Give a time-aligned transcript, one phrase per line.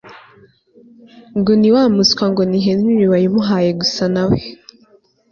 [1.37, 4.39] ngo ni wa muswa ngo ni henry wayimuhaye gusa nawe